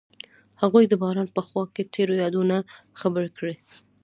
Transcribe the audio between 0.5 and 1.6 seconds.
هغوی د باران په